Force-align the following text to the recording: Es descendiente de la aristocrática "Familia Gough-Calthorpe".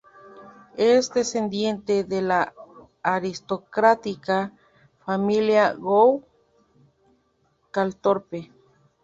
Es 0.77 1.13
descendiente 1.13 2.03
de 2.03 2.23
la 2.23 2.55
aristocrática 3.03 4.51
"Familia 5.05 5.73
Gough-Calthorpe". 5.75 8.51